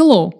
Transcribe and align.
Hello! 0.00 0.32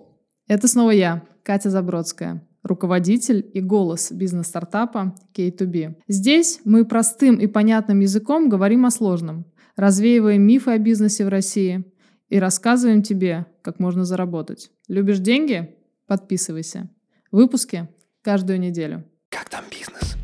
Это 0.48 0.68
снова 0.68 0.90
я, 0.90 1.22
Катя 1.42 1.68
Забродская, 1.68 2.42
руководитель 2.62 3.46
и 3.52 3.60
голос 3.60 4.10
бизнес-стартапа 4.10 5.14
K2B. 5.34 5.96
Здесь 6.08 6.60
мы 6.64 6.86
простым 6.86 7.36
и 7.36 7.46
понятным 7.46 8.00
языком 8.00 8.48
говорим 8.48 8.86
о 8.86 8.90
сложном, 8.90 9.44
развеиваем 9.76 10.40
мифы 10.40 10.70
о 10.70 10.78
бизнесе 10.78 11.26
в 11.26 11.28
России 11.28 11.84
и 12.30 12.38
рассказываем 12.38 13.02
тебе, 13.02 13.44
как 13.60 13.80
можно 13.80 14.06
заработать. 14.06 14.70
Любишь 14.88 15.18
деньги? 15.18 15.76
Подписывайся. 16.06 16.88
Выпуски 17.30 17.86
каждую 18.22 18.60
неделю. 18.60 19.04
Как 19.28 19.50
там 19.50 19.64
бизнес? 19.70 20.16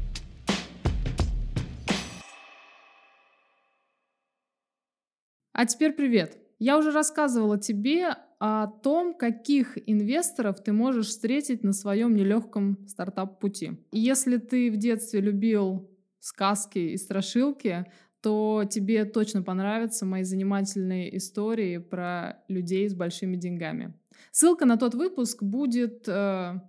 А 5.52 5.66
теперь 5.66 5.92
привет! 5.92 6.38
Я 6.58 6.78
уже 6.78 6.90
рассказывала 6.90 7.58
тебе 7.58 8.16
о 8.38 8.66
том, 8.66 9.14
каких 9.14 9.78
инвесторов 9.88 10.62
ты 10.62 10.72
можешь 10.72 11.08
встретить 11.08 11.64
на 11.64 11.72
своем 11.72 12.14
нелегком 12.14 12.86
стартап-пути. 12.86 13.80
Если 13.92 14.36
ты 14.36 14.70
в 14.70 14.76
детстве 14.76 15.20
любил 15.20 15.90
сказки 16.18 16.78
и 16.78 16.96
страшилки, 16.96 17.86
то 18.20 18.64
тебе 18.68 19.04
точно 19.04 19.42
понравятся 19.42 20.04
мои 20.04 20.24
занимательные 20.24 21.16
истории 21.16 21.78
про 21.78 22.42
людей 22.48 22.88
с 22.88 22.94
большими 22.94 23.36
деньгами. 23.36 23.94
Ссылка 24.32 24.64
на 24.64 24.76
тот 24.76 24.94
выпуск 24.94 25.42
будет 25.42 26.08
э, 26.08 26.60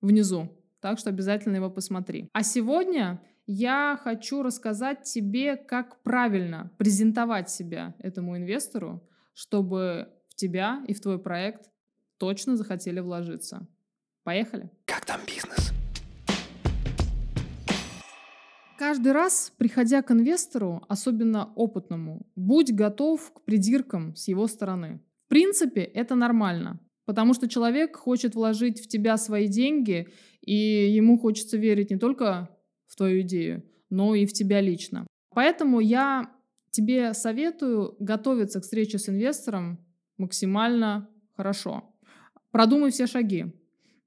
внизу, 0.00 0.48
так 0.80 0.98
что 0.98 1.10
обязательно 1.10 1.56
его 1.56 1.70
посмотри. 1.70 2.28
А 2.32 2.42
сегодня 2.42 3.20
я 3.46 3.98
хочу 4.02 4.42
рассказать 4.42 5.02
тебе, 5.02 5.56
как 5.56 6.02
правильно 6.02 6.70
презентовать 6.78 7.50
себя 7.50 7.94
этому 7.98 8.36
инвестору, 8.36 9.02
чтобы 9.34 10.08
тебя 10.38 10.82
и 10.86 10.94
в 10.94 11.00
твой 11.00 11.18
проект 11.18 11.70
точно 12.16 12.56
захотели 12.56 13.00
вложиться. 13.00 13.66
Поехали! 14.24 14.70
Как 14.86 15.04
там 15.04 15.20
бизнес? 15.26 15.72
Каждый 18.78 19.10
раз, 19.12 19.52
приходя 19.58 20.02
к 20.02 20.12
инвестору, 20.12 20.84
особенно 20.88 21.52
опытному, 21.56 22.26
будь 22.36 22.72
готов 22.72 23.32
к 23.32 23.42
придиркам 23.42 24.14
с 24.14 24.28
его 24.28 24.46
стороны. 24.46 25.02
В 25.26 25.28
принципе, 25.28 25.80
это 25.80 26.14
нормально, 26.14 26.78
потому 27.04 27.34
что 27.34 27.48
человек 27.48 27.96
хочет 27.96 28.36
вложить 28.36 28.80
в 28.80 28.86
тебя 28.86 29.16
свои 29.16 29.48
деньги, 29.48 30.08
и 30.42 30.54
ему 30.54 31.18
хочется 31.18 31.56
верить 31.56 31.90
не 31.90 31.98
только 31.98 32.56
в 32.86 32.94
твою 32.94 33.22
идею, 33.22 33.64
но 33.90 34.14
и 34.14 34.26
в 34.26 34.32
тебя 34.32 34.60
лично. 34.60 35.06
Поэтому 35.34 35.80
я 35.80 36.30
тебе 36.70 37.14
советую 37.14 37.96
готовиться 37.98 38.60
к 38.60 38.62
встрече 38.62 38.98
с 38.98 39.08
инвестором 39.08 39.84
максимально 40.18 41.08
хорошо. 41.36 41.94
Продумай 42.50 42.90
все 42.90 43.06
шаги. 43.06 43.46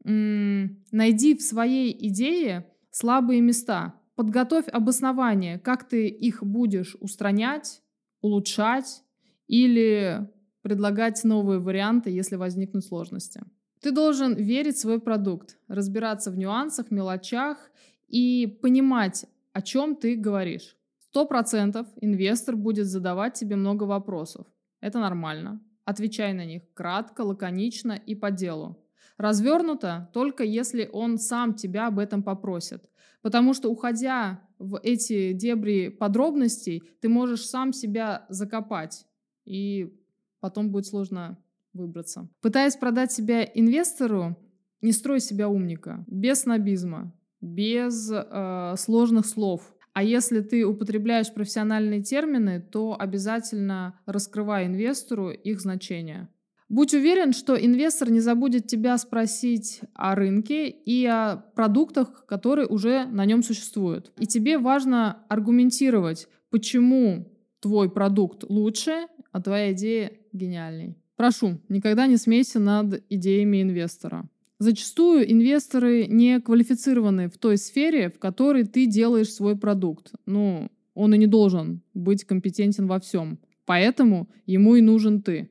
Найди 0.04 1.36
в 1.36 1.42
своей 1.42 2.08
идее 2.08 2.68
слабые 2.92 3.42
места. 3.42 3.96
Подготовь 4.16 4.68
обоснование, 4.68 5.58
как 5.58 5.88
ты 5.88 6.08
их 6.08 6.44
будешь 6.44 6.96
устранять, 7.00 7.82
улучшать 8.22 9.04
или 9.48 10.30
предлагать 10.62 11.24
новые 11.24 11.60
варианты, 11.60 12.12
если 12.12 12.36
возникнут 12.36 12.86
сложности. 12.86 13.42
Ты 13.82 13.92
должен 13.92 14.36
верить 14.36 14.76
в 14.76 14.80
свой 14.80 15.00
продукт, 15.00 15.58
разбираться 15.68 16.30
в 16.30 16.38
нюансах, 16.38 16.92
мелочах 16.92 17.72
и 18.08 18.46
понимать, 18.62 19.26
о 19.54 19.62
чем 19.62 19.96
ты 19.96 20.16
говоришь. 20.16 20.78
Сто 21.00 21.26
процентов 21.26 21.88
инвестор 22.00 22.56
будет 22.56 22.86
задавать 22.86 23.34
тебе 23.34 23.56
много 23.56 23.86
вопросов. 23.86 24.46
Это 24.82 25.00
нормально. 25.00 25.62
Отвечай 25.86 26.34
на 26.34 26.46
них 26.46 26.64
кратко, 26.74 27.22
лаконично 27.22 27.94
и 27.94 28.16
по 28.16 28.32
делу. 28.32 28.78
Развернуто 29.18 30.10
только 30.14 30.44
если 30.44 30.90
он 30.92 31.18
сам 31.18 31.54
тебя 31.54 31.88
об 31.88 32.00
этом 32.00 32.24
попросит. 32.24 32.84
Потому 33.22 33.54
что, 33.54 33.70
уходя 33.70 34.42
в 34.58 34.80
эти 34.82 35.34
дебри 35.34 35.90
подробностей, 35.90 36.82
ты 37.02 37.10
можешь 37.10 37.46
сам 37.46 37.72
себя 37.74 38.26
закопать. 38.30 39.06
И 39.46 39.96
потом 40.40 40.72
будет 40.72 40.88
сложно 40.88 41.38
выбраться. 41.74 42.28
Пытаясь 42.42 42.76
продать 42.76 43.12
себя 43.12 43.44
инвестору, 43.44 44.38
не 44.82 44.92
строй 44.92 45.20
себя 45.20 45.50
умника. 45.50 46.04
Без 46.08 46.42
снобизма, 46.42 47.14
без 47.40 48.12
э, 48.12 48.76
сложных 48.78 49.26
слов. 49.26 49.62
А 49.94 50.04
если 50.04 50.42
ты 50.42 50.66
употребляешь 50.66 51.34
профессиональные 51.34 52.02
термины, 52.02 52.62
то 52.62 52.96
обязательно 52.98 54.00
раскрывай 54.06 54.66
инвестору 54.66 55.32
их 55.32 55.60
значение. 55.60 56.30
Будь 56.70 56.94
уверен, 56.94 57.34
что 57.34 57.56
инвестор 57.56 58.10
не 58.10 58.22
забудет 58.22 58.68
тебя 58.68 58.98
спросить 58.98 59.82
о 59.94 60.16
рынке 60.16 60.70
и 60.70 61.06
о 61.06 61.44
продуктах, 61.56 62.26
которые 62.26 62.66
уже 62.66 63.06
на 63.08 63.26
нем 63.26 63.44
существуют. 63.44 64.14
И 64.18 64.26
тебе 64.26 64.58
важно 64.58 65.26
аргументировать, 65.28 66.30
почему 66.50 67.30
твой 67.60 67.92
продукт 67.92 68.46
лучше, 68.48 69.08
а 69.34 69.42
твоя 69.42 69.74
идея 69.74 70.14
гениальней. 70.32 70.96
Прошу, 71.18 71.60
никогда 71.68 72.08
не 72.08 72.16
смейся 72.16 72.60
над 72.60 73.04
идеями 73.10 73.62
инвестора. 73.62 74.30
Зачастую 74.62 75.32
инвесторы 75.32 76.06
не 76.06 76.40
квалифицированы 76.40 77.30
в 77.30 77.38
той 77.40 77.58
сфере, 77.58 78.12
в 78.12 78.20
которой 78.20 78.64
ты 78.64 78.86
делаешь 78.86 79.34
свой 79.34 79.58
продукт. 79.58 80.12
Ну, 80.28 80.70
он 80.94 81.16
и 81.16 81.18
не 81.18 81.26
должен 81.26 81.82
быть 81.96 82.26
компетентен 82.26 82.86
во 82.86 83.00
всем. 83.00 83.40
Поэтому 83.66 84.30
ему 84.46 84.76
и 84.76 84.82
нужен 84.82 85.24
ты. 85.24 85.50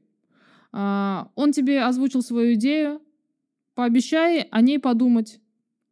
А, 0.70 1.28
он 1.34 1.50
тебе 1.50 1.82
озвучил 1.82 2.22
свою 2.22 2.54
идею, 2.54 3.02
пообещай 3.74 4.42
о 4.42 4.60
ней 4.60 4.78
подумать. 4.78 5.40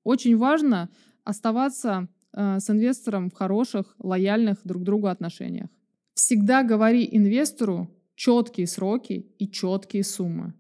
Очень 0.05 0.37
важно 0.37 0.89
оставаться 1.25 2.07
а, 2.33 2.61
с 2.61 2.71
инвестором 2.71 3.31
в 3.31 3.35
хороших, 3.35 3.97
лояльных 3.99 4.59
друг 4.63 4.85
другу 4.85 5.09
отношениях. 5.09 5.71
Всегда 6.15 6.63
говори 6.63 7.09
инвестору 7.11 7.91
четкие 8.15 8.69
сроки 8.69 9.27
и 9.41 9.49
четкие 9.49 10.05
суммы. 10.05 10.55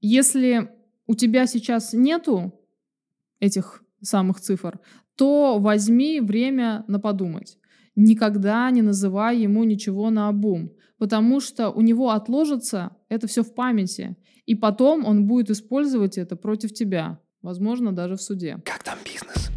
Если 0.00 0.70
у 1.10 1.16
тебя 1.16 1.46
сейчас 1.46 1.92
нету 1.92 2.52
этих 3.40 3.82
самых 4.00 4.40
цифр, 4.40 4.78
то 5.16 5.58
возьми 5.58 6.20
время 6.20 6.84
на 6.86 7.00
подумать. 7.00 7.58
Никогда 7.96 8.70
не 8.70 8.80
называй 8.80 9.40
ему 9.40 9.64
ничего 9.64 10.10
на 10.10 10.28
обум, 10.28 10.70
потому 10.98 11.40
что 11.40 11.70
у 11.70 11.80
него 11.80 12.10
отложится 12.10 12.96
это 13.08 13.26
все 13.26 13.42
в 13.42 13.54
памяти, 13.54 14.16
и 14.46 14.54
потом 14.54 15.04
он 15.04 15.26
будет 15.26 15.50
использовать 15.50 16.16
это 16.16 16.36
против 16.36 16.72
тебя, 16.72 17.18
возможно, 17.42 17.92
даже 17.92 18.14
в 18.14 18.22
суде. 18.22 18.58
Как 18.64 18.84
там 18.84 18.98
бизнес? 19.04 19.50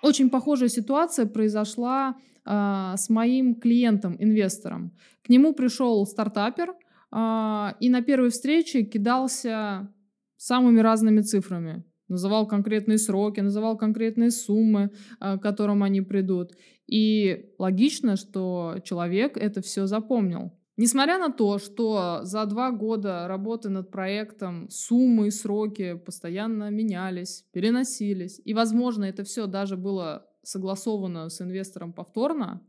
Очень 0.00 0.30
похожая 0.30 0.70
ситуация 0.70 1.26
произошла 1.26 2.16
э, 2.46 2.94
с 2.96 3.10
моим 3.10 3.56
клиентом-инвестором. 3.56 4.92
К 5.22 5.28
нему 5.28 5.52
пришел 5.52 6.06
стартапер, 6.06 6.74
и 7.12 7.88
на 7.88 8.02
первой 8.02 8.30
встрече 8.30 8.82
кидался 8.82 9.88
самыми 10.36 10.80
разными 10.80 11.20
цифрами. 11.20 11.84
Называл 12.08 12.46
конкретные 12.46 12.98
сроки, 12.98 13.40
называл 13.40 13.78
конкретные 13.78 14.30
суммы, 14.30 14.90
а, 15.20 15.38
к 15.38 15.42
которым 15.42 15.82
они 15.82 16.02
придут. 16.02 16.52
И 16.86 17.50
логично, 17.58 18.16
что 18.16 18.76
человек 18.84 19.38
это 19.38 19.62
все 19.62 19.86
запомнил. 19.86 20.52
Несмотря 20.76 21.18
на 21.18 21.32
то, 21.32 21.58
что 21.58 22.20
за 22.24 22.44
два 22.46 22.72
года 22.72 23.26
работы 23.28 23.70
над 23.70 23.90
проектом 23.90 24.68
суммы 24.70 25.28
и 25.28 25.30
сроки 25.30 25.94
постоянно 25.94 26.68
менялись, 26.70 27.44
переносились, 27.52 28.40
и, 28.44 28.54
возможно, 28.54 29.04
это 29.04 29.22
все 29.22 29.46
даже 29.46 29.76
было 29.76 30.26
согласовано 30.42 31.30
с 31.30 31.40
инвестором 31.40 31.92
повторно, 31.92 32.60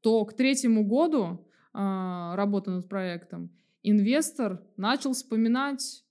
то 0.00 0.24
к 0.24 0.34
третьему 0.34 0.86
году 0.86 1.46
э, 1.74 2.34
работы 2.36 2.70
над 2.70 2.88
проектом 2.88 3.50
инвестор 3.82 4.62
начал 4.76 5.12
вспоминать 5.12 6.04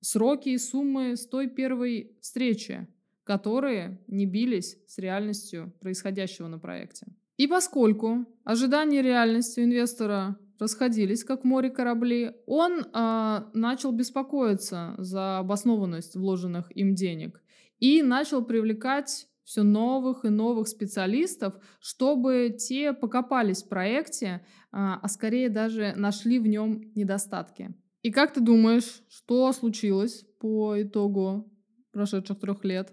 сроки 0.00 0.50
и 0.50 0.58
суммы 0.58 1.16
с 1.16 1.26
той 1.26 1.48
первой 1.48 2.16
встречи, 2.20 2.88
которые 3.24 4.02
не 4.06 4.26
бились 4.26 4.78
с 4.86 4.98
реальностью 4.98 5.72
происходящего 5.80 6.48
на 6.48 6.58
проекте. 6.58 7.06
И 7.36 7.46
поскольку 7.46 8.26
ожидания 8.44 9.02
реальности 9.02 9.60
инвестора 9.60 10.38
расходились, 10.58 11.24
как 11.24 11.44
море 11.44 11.70
корабли, 11.70 12.32
он 12.46 12.80
э, 12.80 13.40
начал 13.54 13.92
беспокоиться 13.92 14.94
за 14.98 15.38
обоснованность 15.38 16.16
вложенных 16.16 16.70
им 16.76 16.94
денег 16.94 17.42
и 17.78 18.02
начал 18.02 18.44
привлекать 18.44 19.26
все 19.44 19.62
новых 19.62 20.24
и 20.24 20.28
новых 20.28 20.68
специалистов, 20.68 21.54
чтобы 21.80 22.54
те 22.56 22.92
покопались 22.92 23.62
в 23.62 23.68
проекте, 23.68 24.46
а, 24.72 24.98
а 25.02 25.08
скорее 25.08 25.48
даже 25.48 25.94
нашли 25.96 26.38
в 26.38 26.46
нем 26.46 26.92
недостатки. 26.94 27.74
И 28.02 28.10
как 28.10 28.32
ты 28.32 28.40
думаешь, 28.40 29.02
что 29.08 29.52
случилось 29.52 30.24
по 30.38 30.80
итогу 30.80 31.52
прошедших 31.92 32.38
трех 32.38 32.64
лет? 32.64 32.92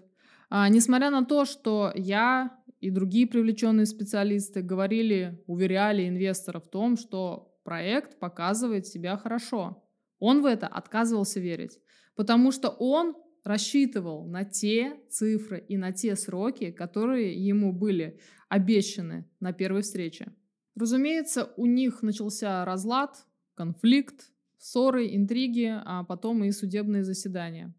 А, 0.50 0.68
несмотря 0.68 1.10
на 1.10 1.24
то, 1.24 1.44
что 1.44 1.92
я 1.94 2.58
и 2.80 2.90
другие 2.90 3.26
привлеченные 3.26 3.86
специалисты 3.86 4.62
говорили, 4.62 5.42
уверяли 5.46 6.08
инвесторов 6.08 6.66
в 6.66 6.70
том, 6.70 6.96
что 6.96 7.58
проект 7.64 8.18
показывает 8.18 8.86
себя 8.86 9.16
хорошо, 9.16 9.84
Он 10.18 10.42
в 10.42 10.46
это 10.46 10.66
отказывался 10.66 11.40
верить, 11.40 11.78
потому 12.16 12.50
что 12.50 12.70
он 12.70 13.14
рассчитывал 13.44 14.26
на 14.26 14.44
те 14.44 14.96
цифры 15.10 15.64
и 15.68 15.76
на 15.76 15.92
те 15.92 16.16
сроки, 16.16 16.70
которые 16.70 17.32
ему 17.32 17.72
были 17.72 18.18
обещаны 18.48 19.28
на 19.40 19.52
первой 19.52 19.82
встрече. 19.82 20.32
Разумеется, 20.78 21.52
у 21.56 21.66
них 21.66 22.02
начался 22.02 22.64
разлад, 22.64 23.26
конфликт, 23.54 24.30
ссоры, 24.58 25.14
интриги, 25.14 25.74
а 25.84 26.04
потом 26.04 26.44
и 26.44 26.52
судебные 26.52 27.02
заседания. 27.02 27.74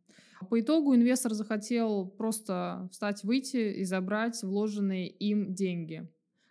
По 0.49 0.59
итогу 0.59 0.95
инвестор 0.95 1.33
захотел 1.33 2.07
просто 2.07 2.89
встать, 2.91 3.23
выйти 3.23 3.73
и 3.79 3.83
забрать 3.85 4.41
вложенные 4.43 5.07
им 5.07 5.53
деньги. 5.53 6.09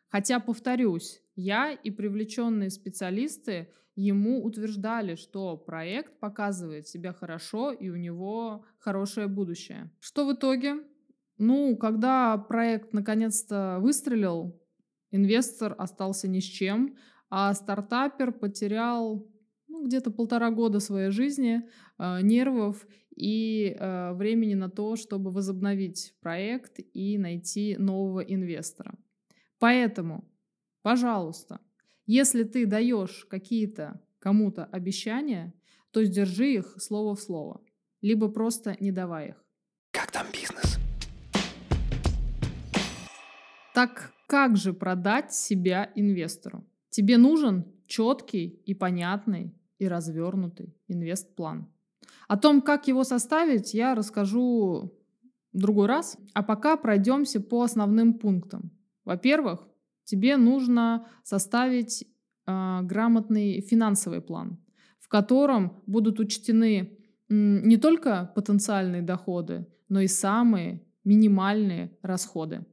Хотя, 0.09 0.41
повторюсь, 0.41 1.21
я 1.37 1.73
и 1.73 1.91
привлеченные 1.91 2.71
специалисты 2.71 3.69
ему 3.95 4.43
утверждали, 4.43 5.17
что 5.17 5.57
проект 5.57 6.19
показывает 6.19 6.89
себя 6.89 7.13
хорошо 7.13 7.73
и 7.73 7.91
у 7.91 7.97
него 7.97 8.65
хорошее 8.79 9.27
будущее. 9.27 9.91
Что 10.01 10.27
в 10.27 10.35
итоге? 10.35 10.77
Ну, 11.37 11.77
когда 11.77 12.39
проект 12.39 12.93
наконец-то 12.93 13.79
выстрелил, 13.81 14.59
инвестор 15.11 15.75
остался 15.79 16.29
ни 16.29 16.41
с 16.41 16.45
чем, 16.45 16.97
а 17.31 17.53
стартапер 17.55 18.33
потерял 18.33 19.27
ну, 19.69 19.87
где-то 19.87 20.11
полтора 20.11 20.51
года 20.51 20.81
своей 20.81 21.11
жизни, 21.11 21.63
э, 21.99 22.21
нервов 22.23 22.87
и 23.15 23.77
э, 23.79 24.13
времени 24.15 24.55
на 24.55 24.71
то, 24.71 24.97
чтобы 24.97 25.31
возобновить 25.31 26.15
проект 26.21 26.81
и 26.95 27.19
найти 27.19 27.77
нового 27.77 28.21
инвестора. 28.21 28.95
Поэтому, 29.59 30.25
пожалуйста, 30.83 31.61
если 32.07 32.45
ты 32.45 32.67
даешь 32.67 33.27
какие-то 33.29 34.01
кому-то 34.19 34.65
обещания, 34.65 35.53
то 35.91 36.05
сдержи 36.05 36.55
их 36.55 36.77
слово 36.79 37.15
в 37.15 37.21
слово, 37.21 37.61
либо 38.01 38.29
просто 38.29 38.77
не 38.81 38.93
давай 38.93 39.31
их. 39.31 39.45
Как 39.91 40.11
там 40.11 40.27
бизнес? 40.33 40.79
Так 43.75 44.13
как 44.29 44.59
же 44.59 44.75
продать 44.75 45.33
себя 45.33 45.91
инвестору? 45.95 46.63
Тебе 46.91 47.17
нужен 47.17 47.65
четкий 47.87 48.63
и 48.67 48.75
понятный 48.75 49.55
и 49.79 49.89
развернутый 49.89 50.77
инвест-план. 50.87 51.67
О 52.29 52.37
том, 52.37 52.61
как 52.61 52.89
его 52.89 53.05
составить, 53.05 53.73
я 53.73 53.95
расскажу 53.95 54.93
в 55.55 55.59
другой 55.59 55.87
раз. 55.87 56.19
А 56.35 56.43
пока 56.43 56.77
пройдемся 56.77 57.41
по 57.41 57.63
основным 57.63 58.15
пунктам. 58.15 58.71
Во-первых, 59.07 59.67
тебе 60.05 60.37
нужно 60.37 61.07
составить 61.25 62.03
э, 62.03 62.81
грамотный 62.83 63.63
финансовый 63.63 64.21
план, 64.21 64.59
в 64.99 65.09
котором 65.09 65.83
будут 65.87 66.21
учтены 66.21 66.99
не 67.31 67.79
только 67.79 68.31
потенциальные 68.35 69.01
доходы, 69.01 69.67
но 69.89 70.01
и 70.01 70.07
самые 70.07 70.83
минимальные 71.05 71.97
расходы. 72.03 72.67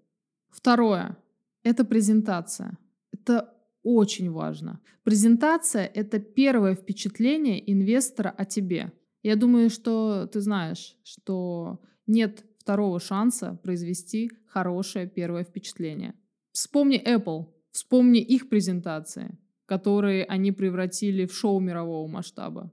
Второе– 0.50 1.18
это 1.66 1.84
презентация. 1.84 2.78
Это 3.12 3.54
очень 3.84 4.32
важно. 4.32 4.80
Презентация– 5.04 5.86
это 5.94 6.20
первое 6.20 6.76
впечатление 6.76 7.60
инвестора 7.72 8.30
о 8.30 8.46
тебе. 8.46 8.94
Я 9.24 9.36
думаю, 9.36 9.70
что 9.70 10.28
ты 10.28 10.42
знаешь, 10.42 10.96
что 11.04 11.82
нет 12.08 12.46
второго 12.60 13.00
шанса 13.00 13.60
произвести 13.64 14.32
хорошее 14.46 15.08
первое 15.08 15.44
впечатление. 15.44 16.14
Вспомни 16.52 17.02
Apple, 17.04 17.48
вспомни 17.72 18.22
их 18.22 18.48
презентации, 18.48 19.38
которые 19.66 20.24
они 20.26 20.52
превратили 20.52 21.26
в 21.26 21.34
шоу 21.34 21.60
мирового 21.60 22.08
масштаба. 22.08 22.72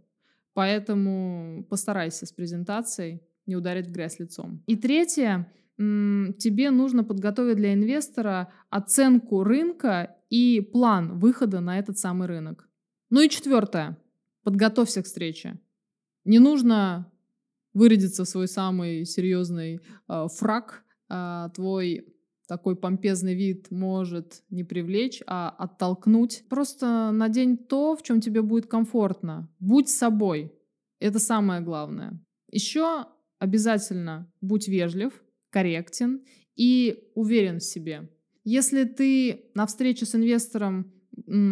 Поэтому 0.52 1.64
постарайся 1.70 2.26
с 2.26 2.32
презентацией 2.32 3.22
не 3.46 3.56
ударить 3.56 3.86
в 3.86 3.90
грязь 3.90 4.18
лицом. 4.18 4.62
И 4.66 4.76
третье, 4.76 5.50
тебе 6.38 6.70
нужно 6.70 7.04
подготовить 7.04 7.56
для 7.56 7.74
инвестора 7.74 8.52
оценку 8.70 9.42
рынка 9.44 10.16
и 10.30 10.60
план 10.60 11.18
выхода 11.18 11.60
на 11.60 11.78
этот 11.78 11.98
самый 11.98 12.26
рынок. 12.26 12.68
Ну 13.10 13.20
и 13.20 13.28
четвертое. 13.28 13.98
Подготовься 14.44 15.02
к 15.02 15.06
встрече. 15.06 15.60
Не 16.24 16.38
нужно 16.38 17.10
вырядиться 17.74 18.24
в 18.24 18.28
свой 18.28 18.48
самый 18.48 19.04
серьезный 19.04 19.80
э, 20.08 20.26
фраг. 20.28 20.84
Э, 21.10 21.48
твой 21.54 22.06
такой 22.48 22.76
помпезный 22.76 23.34
вид 23.34 23.70
может 23.70 24.42
не 24.50 24.64
привлечь, 24.64 25.22
а 25.26 25.50
оттолкнуть. 25.50 26.44
Просто 26.48 27.10
надень 27.12 27.56
то, 27.56 27.96
в 27.96 28.02
чем 28.02 28.20
тебе 28.20 28.42
будет 28.42 28.66
комфортно. 28.66 29.48
Будь 29.58 29.88
собой. 29.88 30.52
Это 30.98 31.18
самое 31.18 31.60
главное. 31.60 32.20
Еще 32.50 33.06
обязательно 33.38 34.30
будь 34.40 34.68
вежлив, 34.68 35.12
корректен 35.52 36.22
и 36.56 37.10
уверен 37.14 37.58
в 37.58 37.64
себе. 37.64 38.08
Если 38.44 38.84
ты 38.84 39.50
на 39.54 39.66
встрече 39.66 40.06
с 40.06 40.14
инвестором 40.14 40.92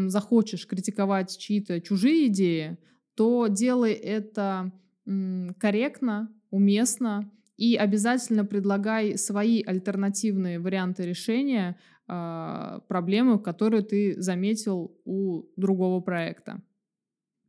захочешь 0.08 0.66
критиковать 0.66 1.36
чьи-то 1.38 1.80
чужие 1.80 2.26
идеи, 2.26 2.78
то 3.14 3.46
делай 3.46 3.92
это 3.92 4.72
корректно, 5.04 6.34
уместно 6.50 7.30
и 7.56 7.76
обязательно 7.76 8.44
предлагай 8.44 9.18
свои 9.18 9.62
альтернативные 9.62 10.58
варианты 10.58 11.04
решения 11.04 11.78
э, 12.08 12.80
проблемы, 12.88 13.38
которую 13.38 13.82
ты 13.84 14.20
заметил 14.20 14.98
у 15.04 15.42
другого 15.56 16.00
проекта. 16.00 16.62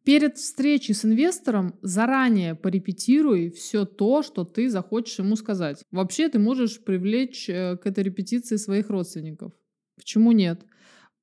Перед 0.04 0.38
встречей 0.38 0.96
с 0.96 1.06
инвестором 1.06 1.76
заранее 1.84 2.56
порепетируй 2.56 3.52
все 3.52 3.86
то, 3.86 4.24
что 4.24 4.44
ты 4.44 4.68
захочешь 4.70 5.20
ему 5.20 5.36
сказать. 5.36 5.84
Вообще 5.92 6.28
ты 6.28 6.40
можешь 6.40 6.84
привлечь 6.84 7.48
э, 7.48 7.78
к 7.78 7.86
этой 7.86 8.04
репетиции 8.04 8.56
своих 8.56 8.90
родственников. 8.90 9.54
Почему 9.96 10.32
нет? 10.32 10.66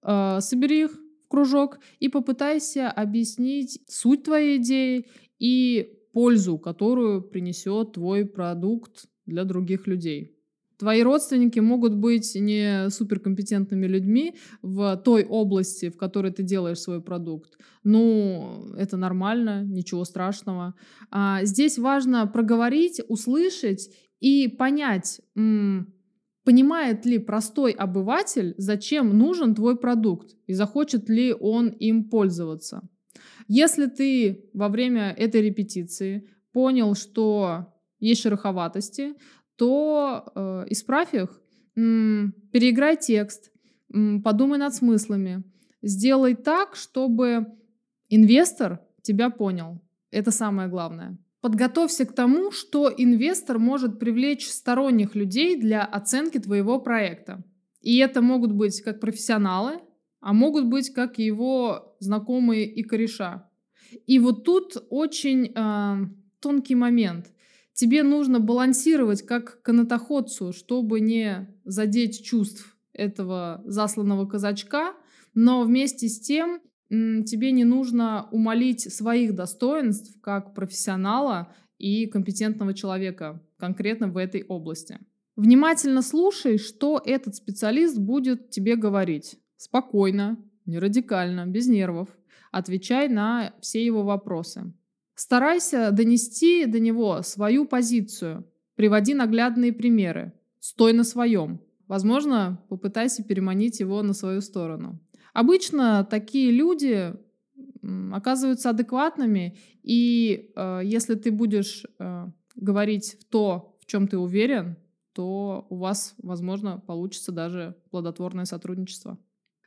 А, 0.00 0.40
собери 0.40 0.82
их 0.84 0.92
в 0.92 1.28
кружок 1.28 1.80
и 1.98 2.08
попытайся 2.08 2.88
объяснить 2.88 3.80
суть 3.88 4.22
твоей 4.22 4.58
идеи 4.58 5.06
и 5.40 5.98
пользу, 6.12 6.56
которую 6.58 7.22
принесет 7.22 7.92
твой 7.94 8.26
продукт 8.26 9.06
для 9.26 9.44
других 9.44 9.88
людей. 9.88 10.37
Твои 10.78 11.02
родственники 11.02 11.58
могут 11.58 11.94
быть 11.96 12.36
не 12.36 12.88
суперкомпетентными 12.90 13.86
людьми 13.86 14.36
в 14.62 14.96
той 15.04 15.24
области, 15.24 15.88
в 15.88 15.96
которой 15.96 16.32
ты 16.32 16.44
делаешь 16.44 16.78
свой 16.78 17.02
продукт. 17.02 17.58
Ну, 17.82 18.74
это 18.76 18.96
нормально, 18.96 19.64
ничего 19.64 20.04
страшного. 20.04 20.74
А 21.10 21.44
здесь 21.44 21.78
важно 21.78 22.26
проговорить, 22.26 23.00
услышать 23.08 23.90
и 24.20 24.46
понять, 24.46 25.20
понимает 26.44 27.04
ли 27.04 27.18
простой 27.18 27.72
обыватель, 27.72 28.54
зачем 28.56 29.18
нужен 29.18 29.54
твой 29.54 29.76
продукт 29.76 30.36
и 30.46 30.54
захочет 30.54 31.08
ли 31.08 31.34
он 31.38 31.68
им 31.68 32.08
пользоваться. 32.08 32.88
Если 33.48 33.86
ты 33.86 34.48
во 34.54 34.68
время 34.68 35.10
этой 35.10 35.42
репетиции 35.42 36.28
понял, 36.52 36.94
что 36.94 37.74
есть 38.00 38.22
шероховатости, 38.22 39.14
то 39.58 40.24
э, 40.34 40.64
исправь 40.70 41.14
их, 41.14 41.40
м, 41.76 42.32
переиграй 42.52 42.96
текст, 42.96 43.50
м, 43.92 44.22
подумай 44.22 44.58
над 44.58 44.74
смыслами. 44.74 45.42
Сделай 45.82 46.34
так, 46.34 46.76
чтобы 46.76 47.46
инвестор 48.08 48.80
тебя 49.02 49.30
понял. 49.30 49.80
Это 50.10 50.30
самое 50.30 50.68
главное. 50.68 51.18
Подготовься 51.40 52.04
к 52.06 52.14
тому, 52.14 52.50
что 52.50 52.92
инвестор 52.96 53.58
может 53.58 53.98
привлечь 53.98 54.48
сторонних 54.48 55.14
людей 55.14 55.56
для 55.56 55.84
оценки 55.84 56.38
твоего 56.38 56.80
проекта. 56.80 57.44
И 57.80 57.98
это 57.98 58.22
могут 58.22 58.52
быть 58.52 58.80
как 58.82 59.00
профессионалы, 59.00 59.80
а 60.20 60.32
могут 60.32 60.66
быть 60.66 60.90
как 60.90 61.18
его 61.18 61.96
знакомые 62.00 62.64
и 62.66 62.82
кореша. 62.82 63.48
И 64.06 64.18
вот 64.18 64.44
тут 64.44 64.76
очень 64.90 65.52
э, 65.54 65.96
тонкий 66.40 66.74
момент 66.74 67.26
тебе 67.78 68.02
нужно 68.02 68.40
балансировать 68.40 69.22
как 69.22 69.62
канатоходцу, 69.62 70.52
чтобы 70.52 70.98
не 70.98 71.48
задеть 71.64 72.24
чувств 72.24 72.76
этого 72.92 73.62
засланного 73.66 74.26
казачка, 74.26 74.94
но 75.32 75.62
вместе 75.62 76.08
с 76.08 76.18
тем 76.18 76.60
тебе 76.90 77.52
не 77.52 77.62
нужно 77.62 78.28
умолить 78.32 78.92
своих 78.92 79.36
достоинств 79.36 80.20
как 80.20 80.54
профессионала 80.54 81.54
и 81.78 82.06
компетентного 82.06 82.74
человека 82.74 83.40
конкретно 83.58 84.08
в 84.08 84.16
этой 84.16 84.42
области. 84.42 84.98
Внимательно 85.36 86.02
слушай, 86.02 86.58
что 86.58 87.00
этот 87.04 87.36
специалист 87.36 87.96
будет 87.96 88.50
тебе 88.50 88.74
говорить. 88.74 89.38
Спокойно, 89.56 90.36
не 90.66 90.80
радикально, 90.80 91.46
без 91.46 91.68
нервов. 91.68 92.08
Отвечай 92.50 93.08
на 93.08 93.54
все 93.60 93.84
его 93.84 94.02
вопросы. 94.02 94.72
Старайся 95.18 95.90
донести 95.90 96.64
до 96.66 96.78
него 96.78 97.22
свою 97.22 97.66
позицию. 97.66 98.44
Приводи 98.76 99.14
наглядные 99.14 99.72
примеры. 99.72 100.32
Стой 100.60 100.92
на 100.92 101.02
своем. 101.02 101.60
Возможно, 101.88 102.64
попытайся 102.68 103.24
переманить 103.24 103.80
его 103.80 104.00
на 104.02 104.12
свою 104.12 104.40
сторону. 104.40 105.00
Обычно 105.34 106.06
такие 106.08 106.52
люди 106.52 107.14
оказываются 108.12 108.70
адекватными, 108.70 109.58
и 109.82 110.52
э, 110.54 110.82
если 110.84 111.16
ты 111.16 111.32
будешь 111.32 111.84
э, 111.98 112.26
говорить 112.54 113.16
в 113.20 113.24
то, 113.24 113.76
в 113.80 113.86
чем 113.86 114.06
ты 114.06 114.18
уверен, 114.18 114.76
то 115.14 115.66
у 115.68 115.78
вас, 115.78 116.14
возможно, 116.18 116.78
получится 116.78 117.32
даже 117.32 117.74
плодотворное 117.90 118.44
сотрудничество. 118.44 119.18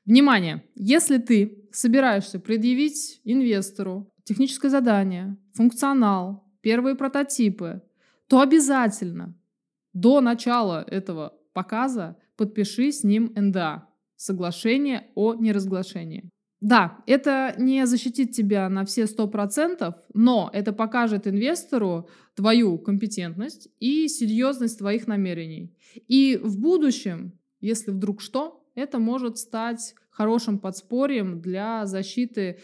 Внимание! 0.06 0.64
Если 0.76 1.18
ты 1.18 1.68
собираешься 1.74 2.40
предъявить 2.40 3.20
инвестору 3.26 4.12
техническое 4.24 4.70
задание, 4.70 5.38
функционал, 5.54 6.44
первые 6.62 6.96
прототипы, 6.96 7.82
то 8.28 8.40
обязательно 8.40 9.36
до 9.94 10.22
начала 10.22 10.84
этого 10.88 11.34
показа 11.54 12.18
подпиши 12.38 12.92
с 12.92 13.04
ним 13.04 13.34
НДА– 13.36 13.88
соглашение 14.16 15.08
о 15.16 15.34
неразглашении. 15.34 16.30
Да, 16.62 17.00
это 17.08 17.56
не 17.58 17.88
защитит 17.88 18.34
тебя 18.34 18.70
на 18.70 18.86
все 18.86 19.06
100%, 19.06 19.96
но 20.14 20.50
это 20.54 20.74
покажет 20.74 21.26
инвестору 21.26 22.08
твою 22.36 22.78
компетентность 22.78 23.68
и 23.80 24.08
серьезность 24.08 24.78
твоих 24.78 25.08
намерений. 25.08 25.76
И 26.08 26.40
в 26.42 26.60
будущем, 26.60 27.34
если 27.62 27.90
вдруг 27.90 28.22
что, 28.22 28.64
это 28.76 29.00
может 29.00 29.40
стать 29.40 29.96
хорошим 30.12 30.60
подспорьем 30.60 31.42
для 31.42 31.86
защиты 31.86 32.60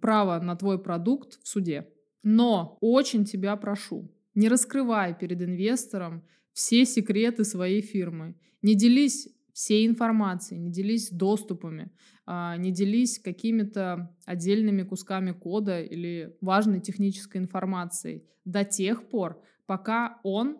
права 0.00 0.40
на 0.40 0.54
твой 0.56 0.78
продукт 0.80 1.42
в 1.42 1.48
суде. 1.48 1.88
Но 2.22 2.78
очень 2.80 3.24
тебя 3.24 3.56
прошу, 3.56 4.12
не 4.34 4.48
раскрывай 4.48 5.14
перед 5.18 5.42
инвестором 5.42 6.22
все 6.52 6.84
секреты 6.84 7.44
своей 7.44 7.82
фирмы. 7.82 8.36
Не 8.62 8.74
делись 8.74 9.28
всей 9.52 9.86
информацией, 9.86 10.60
не 10.60 10.70
делись 10.70 11.10
доступами, 11.10 11.90
а, 12.26 12.56
не 12.56 12.72
делись 12.72 13.18
какими-то 13.18 14.14
отдельными 14.26 14.82
кусками 14.82 15.32
кода 15.32 15.80
или 15.80 16.36
важной 16.40 16.80
технической 16.80 17.40
информацией 17.40 18.24
до 18.44 18.64
тех 18.64 19.08
пор, 19.08 19.42
пока 19.66 20.20
он 20.22 20.58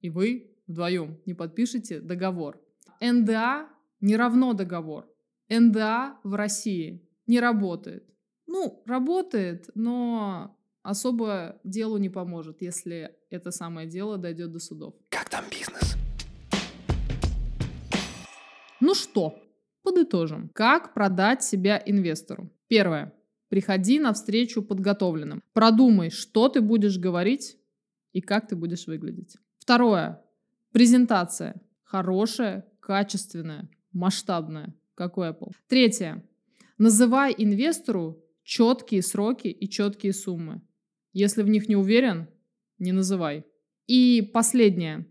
и 0.00 0.10
вы 0.10 0.50
вдвоем 0.66 1.18
не 1.26 1.34
подпишете 1.34 2.00
договор. 2.00 2.60
НДА 3.00 3.68
не 4.00 4.16
равно 4.16 4.52
договор. 4.52 5.09
НДА 5.50 6.18
в 6.22 6.34
России 6.34 7.06
не 7.26 7.40
работает. 7.40 8.08
Ну, 8.46 8.82
работает, 8.86 9.68
но 9.74 10.56
особо 10.82 11.60
делу 11.64 11.98
не 11.98 12.08
поможет, 12.08 12.62
если 12.62 13.16
это 13.30 13.50
самое 13.50 13.88
дело 13.88 14.16
дойдет 14.16 14.52
до 14.52 14.60
судов. 14.60 14.94
Как 15.08 15.28
там 15.28 15.44
бизнес? 15.50 15.96
Ну 18.80 18.94
что, 18.94 19.42
подытожим. 19.82 20.50
Как 20.54 20.94
продать 20.94 21.42
себя 21.42 21.82
инвестору? 21.84 22.50
Первое. 22.68 23.12
Приходи 23.48 23.98
на 23.98 24.12
встречу 24.12 24.62
подготовленным. 24.62 25.42
Продумай, 25.52 26.10
что 26.10 26.48
ты 26.48 26.60
будешь 26.60 26.98
говорить 26.98 27.58
и 28.12 28.20
как 28.20 28.46
ты 28.46 28.54
будешь 28.54 28.86
выглядеть. 28.86 29.36
Второе. 29.58 30.22
Презентация. 30.72 31.60
Хорошая, 31.82 32.64
качественная, 32.78 33.68
масштабная, 33.92 34.74
как 35.00 35.16
у 35.16 35.22
Apple. 35.22 35.52
Третье. 35.66 36.22
Называй 36.76 37.34
инвестору 37.38 38.22
четкие 38.42 39.00
сроки 39.00 39.48
и 39.48 39.66
четкие 39.66 40.12
суммы. 40.12 40.60
Если 41.14 41.42
в 41.42 41.48
них 41.48 41.70
не 41.70 41.76
уверен, 41.76 42.28
не 42.78 42.92
называй. 42.92 43.46
И 43.86 44.20
последнее. 44.34 45.06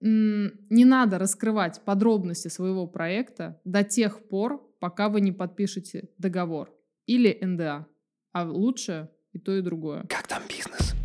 Не 0.00 0.84
надо 0.84 1.20
раскрывать 1.20 1.84
подробности 1.84 2.48
своего 2.48 2.88
проекта 2.88 3.60
до 3.64 3.84
тех 3.84 4.26
пор, 4.26 4.60
пока 4.80 5.08
вы 5.08 5.20
не 5.20 5.30
подпишете 5.30 6.08
договор 6.18 6.74
или 7.06 7.38
НДА. 7.40 7.86
А 8.32 8.44
лучше 8.44 9.08
и 9.30 9.38
то, 9.38 9.54
и 9.54 9.62
другое. 9.62 10.04
Как 10.08 10.26
там 10.26 10.42
бизнес? 10.48 10.96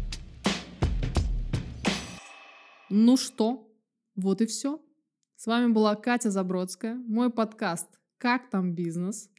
Ну 2.90 3.16
что, 3.16 3.72
вот 4.16 4.42
и 4.42 4.48
все. 4.48 4.82
С 5.36 5.46
вами 5.46 5.72
была 5.72 5.96
Катя 5.96 6.32
Забродская, 6.32 6.96
мой 6.96 7.30
подкаст 7.30 8.00
«Как 8.24 8.50
там 8.50 8.74
бизнес?». 8.74 9.30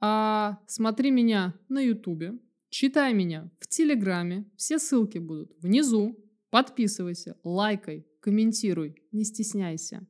А, 0.00 0.58
смотри 0.66 1.12
меня 1.12 1.54
на 1.68 1.78
Ютубе, 1.78 2.40
читай 2.70 3.14
меня 3.14 3.48
в 3.60 3.68
Телеграме, 3.68 4.50
все 4.56 4.80
ссылки 4.80 5.18
будут 5.18 5.52
внизу. 5.60 6.18
Подписывайся, 6.50 7.36
лайкай, 7.44 8.04
комментируй, 8.18 8.96
не 9.12 9.22
стесняйся. 9.22 10.04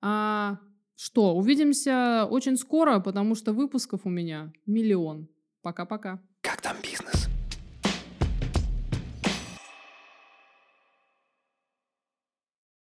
А, 0.00 0.58
что, 0.96 1.36
увидимся 1.36 2.26
очень 2.28 2.56
скоро, 2.56 2.98
потому 2.98 3.36
что 3.36 3.52
выпусков 3.52 4.00
у 4.04 4.10
меня 4.10 4.52
миллион. 4.66 5.28
Пока-пока. 5.62 6.20
Как 6.40 6.60
там 6.60 6.76
бизнес? 6.82 7.27